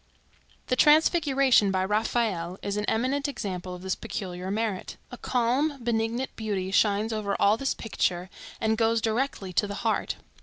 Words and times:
The 0.65 0.75
Transfiguration, 0.75 1.69
by 1.69 1.85
Raphael, 1.85 2.57
is 2.63 2.75
an 2.75 2.85
eminent 2.85 3.27
example 3.27 3.75
of 3.75 3.83
this 3.83 3.93
peculiar 3.93 4.49
merit. 4.49 4.97
A 5.11 5.15
calm 5.19 5.77
benignant 5.79 6.35
beauty 6.35 6.71
shines 6.71 7.13
over 7.13 7.39
all 7.39 7.55
this 7.55 7.75
picture, 7.75 8.31
and 8.59 8.79
goes 8.79 8.99
directly 8.99 9.53
to 9.53 9.67
the 9.67 9.75
heart. 9.85 10.15